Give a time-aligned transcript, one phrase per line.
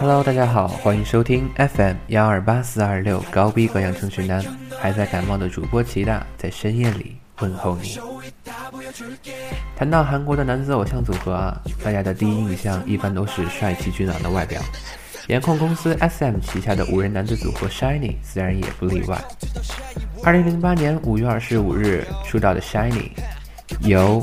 [0.00, 4.44] Hello，大家好，欢迎收听 FM 幺二八四二六高逼格养成指南。
[4.80, 8.00] 还在感冒的主播齐大在深夜里问候你。
[9.76, 14.60] 谈到韩国的男子偶像组合啊，大家的第一印象一般都是帅气俊朗的外表。
[15.28, 19.16] 颜控公司 SM 旗下的五人男子组合 Shiny 自然也不例外。
[20.24, 23.10] 二零零八年五月二十五日出道的 Shiny，
[23.82, 24.20] 由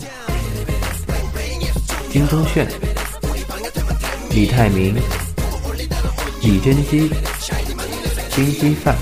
[2.10, 2.68] 金钟铉、
[4.32, 4.96] 李泰民、
[6.44, 7.10] 李贞基、
[8.30, 8.96] 金基范、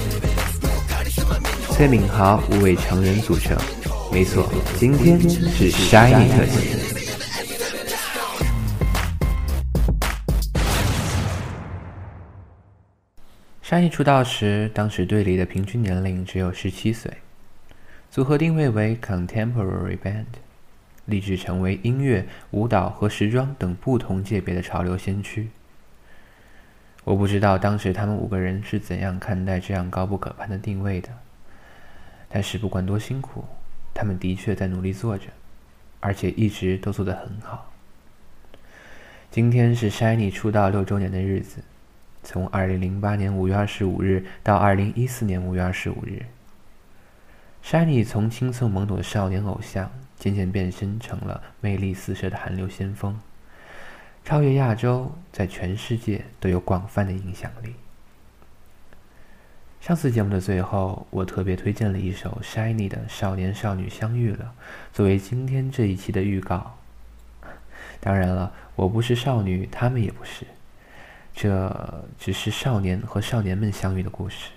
[1.71, 3.55] 崔敏豪五位成员组成。
[4.11, 6.59] 没错，今天是 SHINee 特辑。
[13.63, 17.11] SHINee 出道时，当时队里的平均年龄只有十七岁，
[18.09, 20.25] 组合定位为 Contemporary Band，
[21.07, 25.49] 立志成为音乐、舞蹈和时装等不同界别的潮流先驱。
[27.03, 31.09] 我不知道当时他们五个人是怎样看待这样高不可攀的定位的，
[32.29, 33.43] 但是不管多辛苦，
[33.93, 35.25] 他们的确在努力做着，
[35.99, 37.71] 而且一直都做得很好。
[39.31, 41.63] 今天是 Shiny 出道六周年的日子。
[42.23, 46.25] 从二零零八年五月二十五日到二零一四年五月二十五日
[47.63, 49.89] ，Shiny 从青涩懵懂的少年偶像，
[50.19, 53.19] 渐渐变身成了魅力四射的韩流先锋，
[54.25, 57.75] 超越亚洲，在全世界都有广泛的影响力。
[59.79, 64.45] 上次节目的最后，我特别推荐了一首 Shiny 的《少年少女相遇了》，
[64.95, 66.77] 作为今天这一期的预告。
[67.99, 70.45] 当然了，我不是少女，他们也不是。
[71.33, 74.49] 这只是少年和少年们相遇的故事。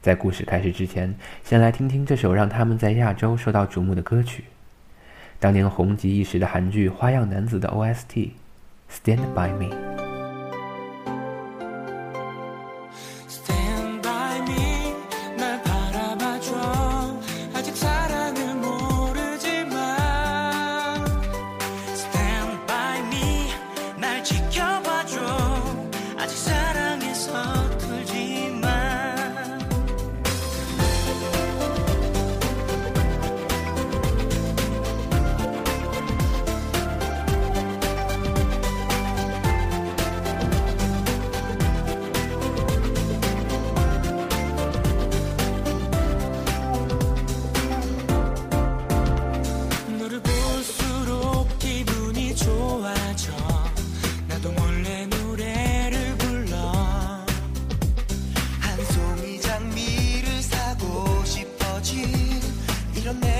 [0.00, 4.44] 在故事开始之前，先来听听这首让他们在亚洲受到瞩目的歌曲——
[5.40, 8.04] 当年红极一时的韩剧《花样男子》的 OST
[8.90, 9.74] 《Stand by Me》。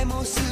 [0.08, 0.47] emoção.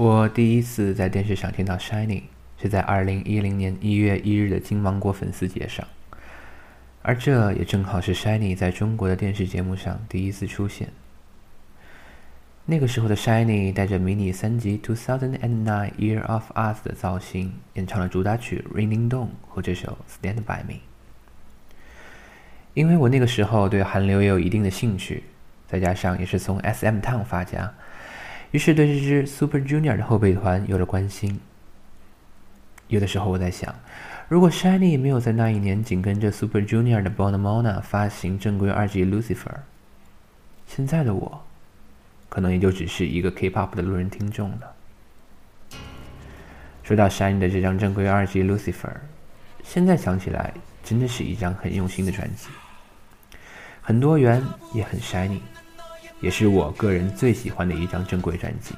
[0.00, 2.22] 我第一次在电视上听到 Shiny
[2.56, 5.86] 是在2010年1月1日的金芒果粉丝节上，
[7.02, 10.88] 而这也正好是 Shiny 在中国的电视节目上第一次出现。
[12.64, 20.76] 那个时候的 Shiny 带着迷你三辑《2009 Year of Us》的造型，演唱了主打曲《Raining Dawn》和这首《Stand by Me》。
[22.72, 25.24] 因为我那个时候对韩流也有一定的兴趣，
[25.68, 27.74] 再加上也是从 SM Town 发家，
[28.50, 31.40] 于是对这支 Super Junior 的后备团有了关心。
[32.88, 33.74] 有的时候我在想，
[34.28, 39.34] 如果 Shiny 没有在那一年紧跟着 Super Junior 的 Bonamona 发行正规二辑《Lucifer》，
[40.66, 41.44] 现在的我。
[42.28, 44.72] 可能也就只是一个 K-pop 的路人听众了。
[46.84, 48.86] 说到 Shiny 的这张正规二辑《Lucifer》，
[49.64, 50.54] 现在想起来
[50.84, 52.48] 真的是一张很用心的专辑，
[53.82, 54.40] 很多元
[54.72, 55.40] 也很 Shiny，
[56.20, 58.74] 也是我个人最喜欢的一张正规专辑。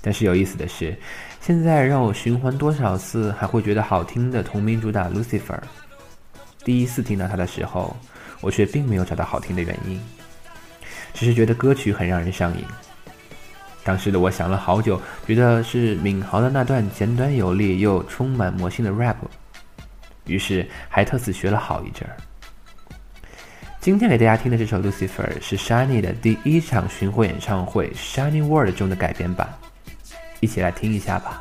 [0.00, 0.96] 但是有意思的是，
[1.40, 5.40] 现在让我循环多少次还会觉得好听的同名主打《Lucifer》，
[6.64, 7.96] 第一次听到它的时候，
[8.40, 10.00] 我却并没有找到好听的原因。
[11.12, 12.64] 只是觉得歌曲很让人上瘾。
[13.82, 19.16] 当时的我想了好久，觉得是敏豪的那段简短有力又充满魔性的 rap，
[20.26, 22.16] 于是还特此学了好一阵儿。
[23.86, 29.48] 今天给大家听的这首《Lucifer》是 Shiny 的第一场巡回演唱会《Shiny World》中的改编版，
[30.40, 31.40] 一起来听一下吧。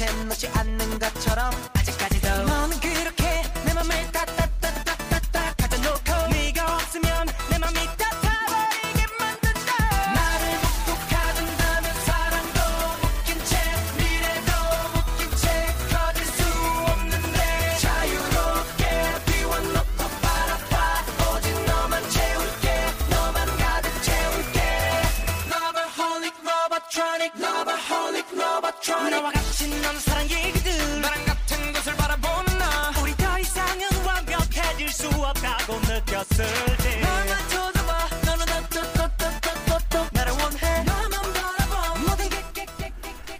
[0.00, 1.50] 곁엔 놓지 않는 것처럼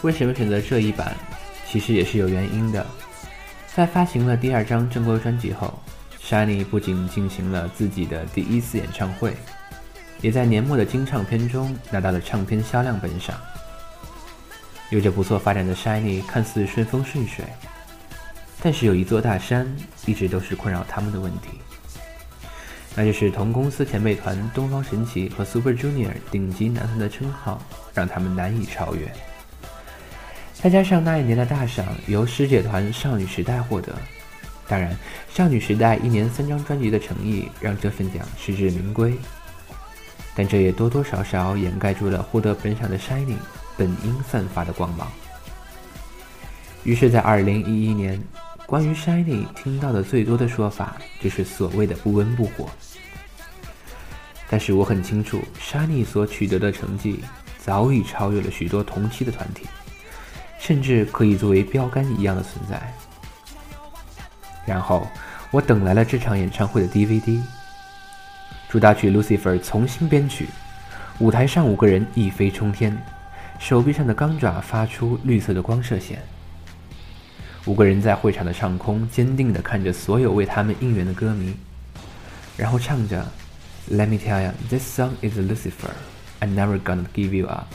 [0.03, 1.15] 为什么选择这一版？
[1.69, 2.85] 其实也是有原因的。
[3.75, 5.79] 在发行了第二张正规专辑后
[6.23, 9.37] ，Shiny 不仅进行了自己的第一次演唱会，
[10.21, 13.39] 也在年末的金唱片中拿到了唱片销量本赏。
[14.89, 17.45] 有着不错发展的 Shiny 看似顺风顺水，
[18.63, 19.71] 但是有一座大山
[20.07, 21.61] 一直都是困扰他们的问题，
[22.97, 27.63] 那就是同公司前辈团东方神起和 Super Junior 顶级男团的称号
[27.95, 29.11] 让他们难以超越。
[30.55, 33.95] 再加上那一年的大赏由师姐团少女时代获得，
[34.69, 34.95] 当然，
[35.33, 39.17] 少女时代一年三张专辑的诚意让这份奖实至名归，
[40.35, 43.39] 但这也多多少少掩盖住了获得本赏的 Shining
[43.77, 45.11] 本应散发的光芒。
[46.85, 48.23] 于是，在2011年，
[48.71, 52.71] 关于 Shining 听到的最多的说法就是所谓的不温不火。
[54.49, 57.25] 但是我很清楚，Shining 所取得的成绩
[57.59, 59.67] 早已超越了许多同期的团体。
[60.61, 62.81] 甚至可以作为标杆一样的存在。
[64.65, 65.05] 然后，
[65.51, 67.41] 我等来了这场演唱会的 DVD。
[68.69, 70.47] 主打曲《Lucifer》重新编曲，
[71.19, 72.97] 舞台上五个人一飞冲天，
[73.59, 76.23] 手臂上的钢爪发出绿色的光射线。
[77.67, 81.55] 五个人在会场的上空坚定地看着所有为他们应援的歌迷，
[82.57, 83.27] 然后唱着
[83.91, 85.93] ：“Let me tell you, this song is Lucifer.
[86.41, 87.67] I'm never gonna give you up.”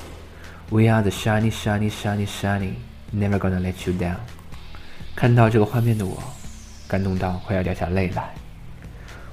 [0.71, 2.73] We are the shiny, shiny, shiny, shiny,
[3.13, 4.17] never gonna let you down。
[5.15, 6.21] 看到这个画面的我，
[6.87, 8.33] 感动到快要掉下泪来。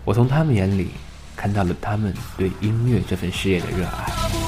[0.05, 0.91] 我从他们眼里
[1.35, 4.42] 看到了他们对音乐这份事业的热爱。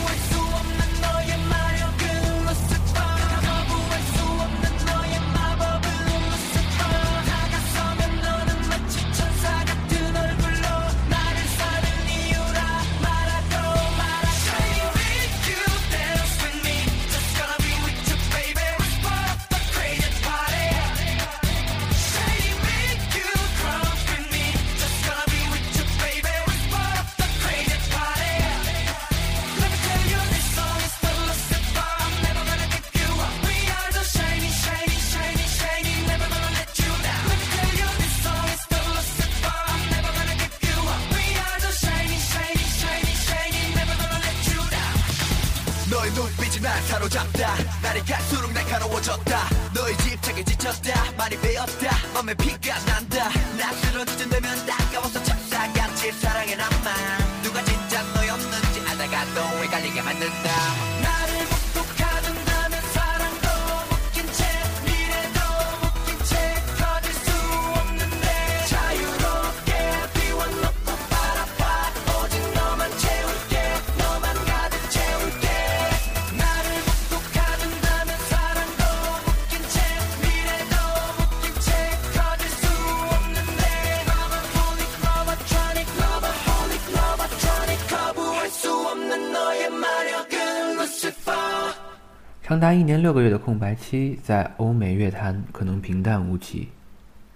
[92.54, 96.68] 长达一年六个月的空白期，在欧美乐坛可能平淡无奇，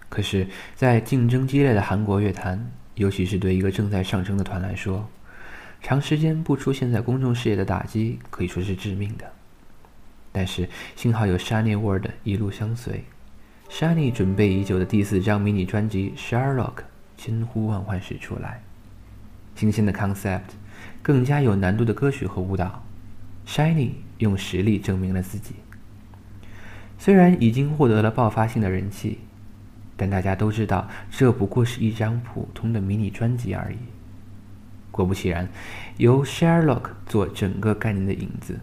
[0.09, 0.47] 可是，
[0.77, 5.11] 在竞争激烈的韩国乐坛，尤其是对一个正在上升的团来说，
[5.83, 9.25] 长时间不出现在公众视野的打击可以说是致命的。
[10.31, 13.03] 但是，幸好有 Shiny World 一路相随
[13.69, 16.75] ，Shiny 准备已久的第四张迷你专辑《Sherlock》
[17.17, 18.63] 千呼万唤始出来，
[19.57, 20.43] 新鲜的 concept，
[21.03, 22.85] 更加有难度的歌曲和舞蹈
[23.49, 23.95] ，Shiny。
[24.19, 25.55] 用实力证明了自己。
[26.99, 29.19] 虽然已经获得了爆发性的人气，
[29.97, 33.77] 但大家都知道这不过是一张普通的迷你专辑而已。
[34.91, 35.49] 果不其然，
[35.97, 38.59] 由 Sherlock 做整个概念的影子。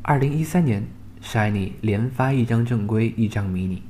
[0.00, 0.84] 二零一三年
[1.22, 3.82] ，Shiny 连发一张正规，一张迷你，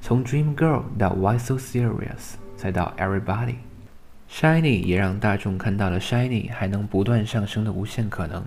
[0.00, 8.42] 从 Dream Girl 到 Why So Serious，再到 Everybody，Shiny 也让大众看到了 Shiny 还能不断上升的无限可能。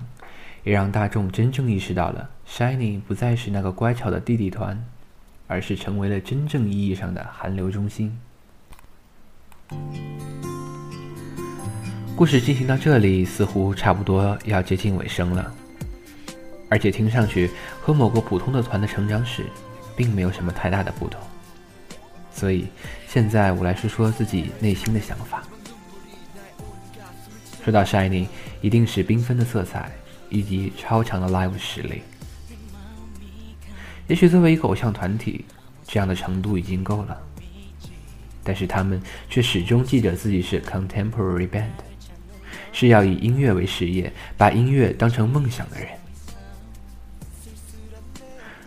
[0.64, 4.82] 也让大众真正意识到了，Shiny 不再是那个乖巧的弟弟团，
[5.48, 8.18] 而是成为了真正意义上的韩流中心。
[12.16, 15.54] 故事进行到这里，似乎差不多要接近尾声了，
[16.70, 17.50] 而且听上去
[17.82, 19.46] 和某个普通的团的成长史，
[19.98, 21.20] 并没有什么太大的不同。
[22.32, 22.68] 所以，
[23.08, 25.44] 现在我来说说自己内心的想法。
[27.64, 28.28] 说到 Shiny，
[28.62, 29.92] 一定是缤纷的色彩。
[30.34, 32.02] 以及超强的 live 实力，
[34.08, 35.46] 也许作为一个偶像团体，
[35.86, 37.16] 这样的程度已经够了。
[38.44, 39.00] 但是他们
[39.30, 41.70] 却始终记着自己是 contemporary band，
[42.72, 45.88] 是要以音乐为事业，把音乐当成梦想的人。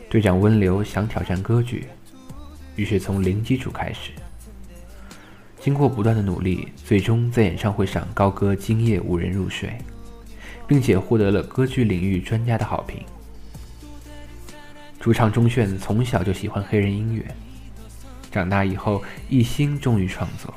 [0.09, 1.89] 队长温流想挑战歌剧，
[2.77, 4.13] 于是从零基础开始，
[5.61, 9.69] 经过不断的努力，最终在演唱会上高歌《今夜无人入睡》。
[10.67, 13.03] 并且获得了歌剧领域专家的好评。
[14.99, 17.25] 主唱钟铉从小就喜欢黑人音乐，
[18.33, 20.53] 长大以后一心忠于创作，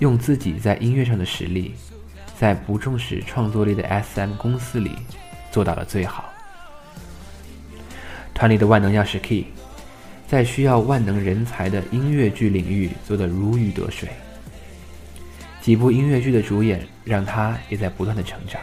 [0.00, 1.74] 用自己在音乐上的实力，
[2.38, 4.92] 在不重视创作力的 SM 公司里
[5.50, 6.26] 做到了最好。
[8.34, 9.46] 团里的万能钥匙 Key，
[10.28, 14.10] 在需要万能人才的音乐剧领域做得如鱼得水，
[15.62, 18.60] 几部音乐剧的主演让他也在不断的成长。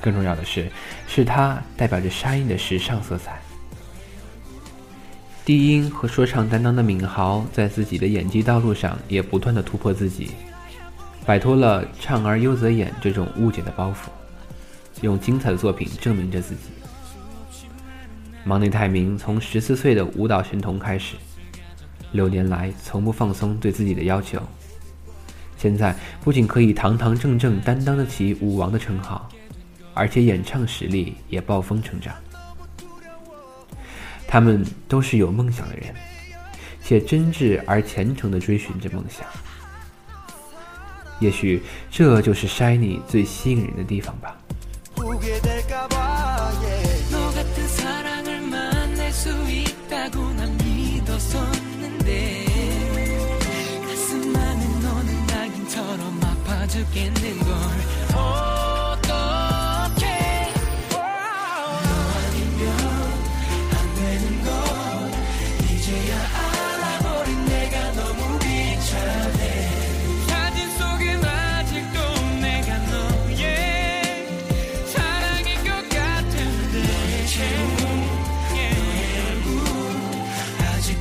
[0.00, 0.70] 更重要的是，
[1.06, 3.40] 是他代表着沙鹰的时尚色彩。
[5.44, 10.32] 低音和说唱担当的敏豪，在自己的演技道路上也不断的突破自己，
[11.24, 14.08] 摆脱了“唱而优则演”这种误解的包袱，
[15.02, 16.62] 用精彩的作品证明着自己。
[18.44, 21.14] 忙内泰明从十四岁的舞蹈神童开始，
[22.12, 24.42] 六年来从不放松对自己的要求，
[25.56, 29.28] 现在不仅可以堂堂正正担当得起舞王的称号。
[29.96, 32.14] 而且演唱实力也暴风成长。
[34.28, 35.94] 他们都是有梦想的人
[36.82, 39.26] 且真挚而虔诚的追寻着梦想。
[41.18, 44.36] 也许这就是 shiny 最吸引人的地方吧。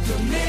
[0.06, 0.45] The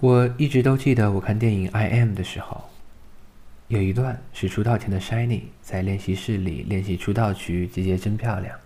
[0.00, 2.70] 我一直都记得，我看电影《I Am》的时候，
[3.68, 8.56] 有一段是出道前的 Shiny 在练习室里练习出道曲《姐姐真漂亮》。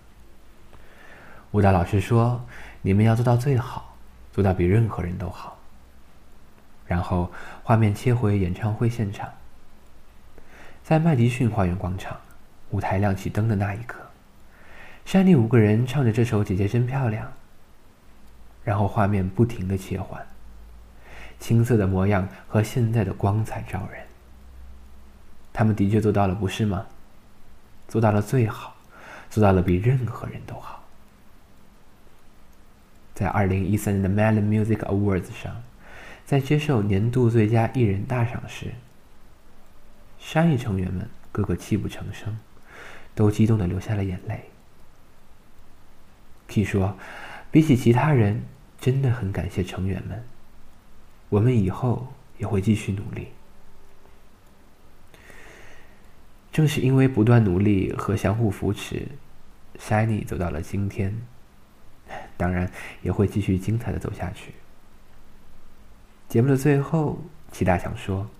[1.51, 2.41] 舞蹈老师说
[2.83, 3.97] ：“你们要做到最好，
[4.33, 5.59] 做到比任何人都好。”
[6.87, 7.33] 然后
[7.65, 9.29] 画面切回演唱会现场，
[10.85, 12.17] 在麦迪逊花园广场，
[12.71, 13.99] 舞台亮起灯的那一刻
[15.05, 17.27] ，Shiny 五个人唱着这首《姐姐真漂亮》，
[18.63, 20.25] 然后画面不停的切换。
[21.45, 24.03] 青涩的模样和现在的光彩照人，
[25.53, 26.87] 他们的确做到了，不是吗？
[27.87, 28.75] 做到了最好，
[29.29, 30.83] 做到了比任何人都好。
[33.15, 35.63] 在二零一三年的 Melon Music Awards 上，
[36.25, 38.73] 在接受年度最佳艺人大赏时，
[40.19, 42.39] 山艺成员们个个泣不成声，
[43.15, 44.45] 都激动的流下了眼泪。
[46.49, 46.97] K 说
[47.53, 48.45] ：“比起其他人，
[48.81, 50.25] 真的很感谢成员们。”
[51.35, 52.07] 我们以后
[52.39, 53.27] 也会继续努力。
[56.53, 59.09] 正是因为不断努力和相互扶持
[59.81, 61.13] ，Shiny 走到了今天，
[62.37, 62.71] 当然
[63.03, 64.55] 也会继续精彩的走下去。
[66.29, 67.19] 节目的最后，
[67.51, 68.31] 齐大强说：“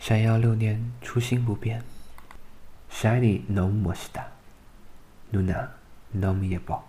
[0.00, 1.84] 山耀六年初心不变
[2.90, 4.26] ，Shiny no m o s t a
[5.30, 5.68] n u n a
[6.10, 6.82] no m i e b o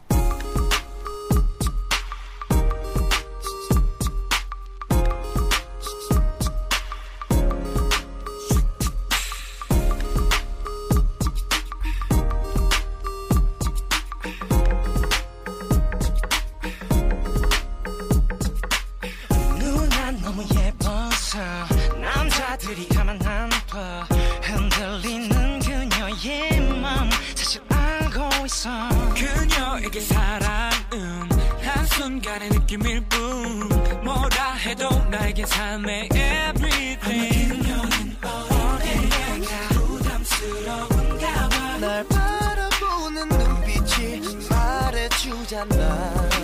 [45.58, 46.35] I'm not.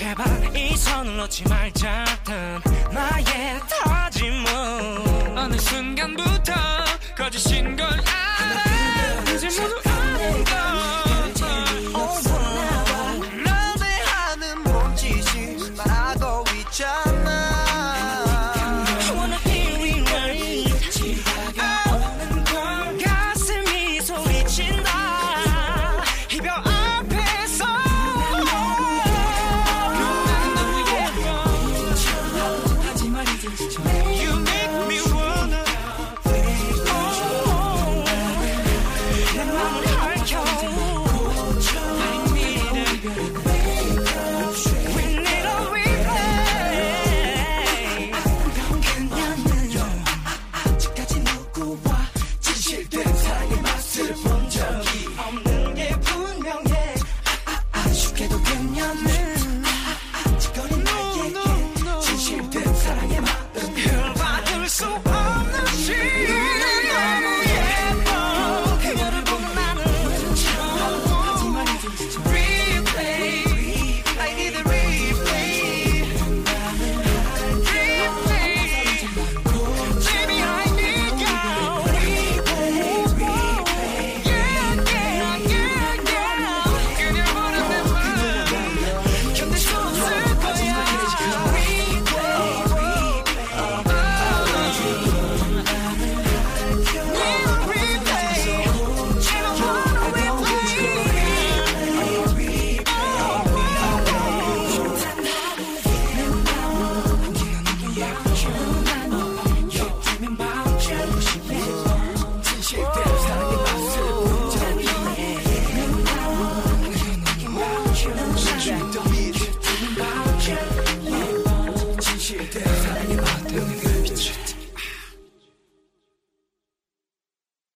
[0.00, 2.58] 제발 이 손을 놓지 말자 든
[2.90, 4.08] 나의 다